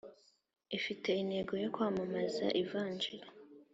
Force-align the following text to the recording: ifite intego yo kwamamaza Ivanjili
ifite 0.77 1.09
intego 1.21 1.53
yo 1.63 1.69
kwamamaza 1.75 2.45
Ivanjili 2.61 3.27